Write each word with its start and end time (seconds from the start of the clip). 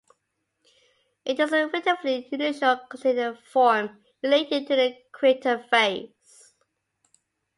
It 1.25 1.39
is 1.39 1.53
a 1.53 1.67
relatively 1.67 2.27
unusual 2.31 2.77
container 2.89 3.35
form, 3.35 4.03
related 4.23 4.65
to 4.65 4.75
the 4.75 4.97
Krater 5.13 5.63
vase. 5.69 6.55